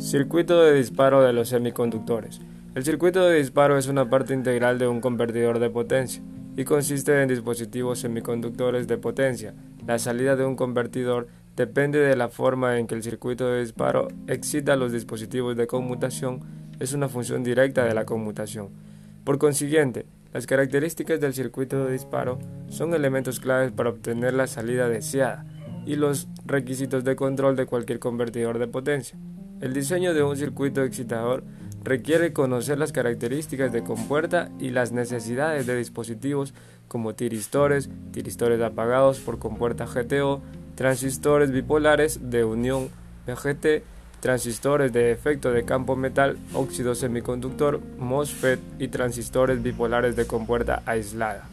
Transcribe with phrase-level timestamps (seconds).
[0.00, 2.40] Circuito de disparo de los semiconductores.
[2.74, 6.22] El circuito de disparo es una parte integral de un convertidor de potencia
[6.56, 9.54] y consiste en dispositivos semiconductores de potencia.
[9.86, 14.08] La salida de un convertidor depende de la forma en que el circuito de disparo
[14.26, 16.40] excita los dispositivos de conmutación,
[16.80, 18.70] es una función directa de la conmutación.
[19.22, 22.38] Por consiguiente, las características del circuito de disparo
[22.70, 25.44] son elementos claves para obtener la salida deseada
[25.84, 29.18] y los requisitos de control de cualquier convertidor de potencia.
[29.60, 31.44] El diseño de un circuito excitador
[31.84, 36.54] requiere conocer las características de compuerta y las necesidades de dispositivos
[36.88, 40.40] como tiristores, tiristores apagados por compuerta GTO,
[40.76, 42.88] transistores bipolares de unión
[43.26, 43.84] BGT,
[44.20, 51.48] transistores de efecto de campo metal, óxido semiconductor, MOSFET y transistores bipolares de compuerta aislada.